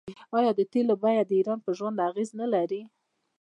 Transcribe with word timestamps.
آیا 0.37 0.51
د 0.55 0.61
تیلو 0.71 0.95
بیه 1.03 1.23
د 1.25 1.31
ایران 1.39 1.59
په 1.65 1.71
ژوند 1.77 2.05
اغیز 2.09 2.29
نلري؟ 2.39 2.81